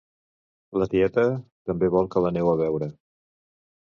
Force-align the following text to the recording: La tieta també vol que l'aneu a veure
La 0.83 0.85
tieta 0.93 1.25
també 1.71 1.91
vol 1.97 2.09
que 2.15 2.25
l'aneu 2.25 2.51
a 2.53 2.57
veure 2.65 2.91